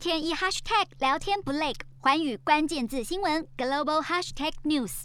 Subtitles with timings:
[0.00, 5.02] 天一 hashtag 聊天不累，环宇关键字新闻 global hashtag news。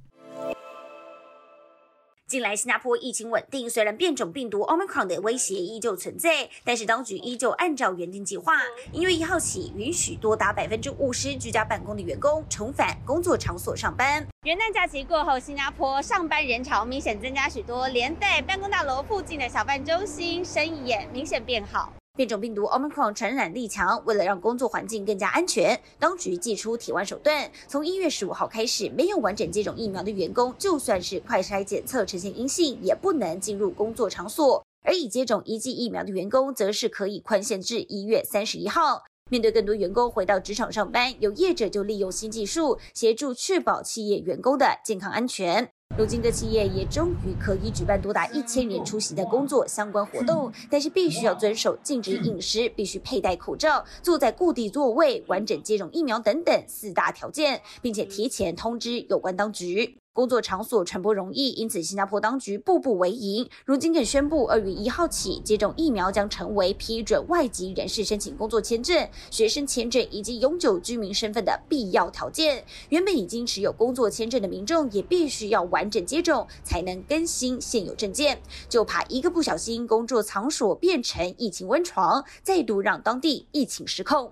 [2.26, 8.54] 近来新加坡疫情稳定，虽然变种病毒 Omicron 的威胁依旧存在，但是当局依旧按照原定计划，
[8.94, 14.26] 一月一号起允许多达百分之五十居家办公的员工重返工作场所上班。
[14.44, 21.92] 元旦假期过后，新加坡上班人潮明显增加许多，连带办公大楼附近的小贩中心生意也明显变好。
[22.16, 27.52] 变种病毒 Omicron 传染力强，为了让工作环境更加安全，当局祭出铁腕手段。
[27.68, 34.64] 从一月十五号开始，没有完整接种疫苗的员工，就算是快筛检测呈现阴性，也不能进入工作场所。
[34.84, 39.04] 而已接种一剂疫苗的员工，则是可以宽限至一月三十一号。
[39.32, 45.68] 面对更多员工回到职场上班，有业者就利用新技术协助确保企业员工的健康安全。
[45.98, 59.98] 如今的企业也终于可以举办多达一千人出席的工作相关活动，但是必须要遵守禁止饮食、必须佩戴口罩、坐在固定座位、完整接种疫苗等等四大条件，并且提前通知有关当局。
[60.16, 63.50] 工作场所传播容易，因此新加坡当局步步为营。
[63.66, 72.64] 如今更宣布，二月一号起，接种疫苗将成为批准外籍人士申请工作签证、学生签证以及永久居民身份的必要条件。
[72.88, 78.42] 原本已经持有工作签证的民众，也必须要完整接种，才能更新现有证件。
[78.70, 84.32] 就怕一个不小心，工作场所变成疫情温床，再度让当地疫情失控。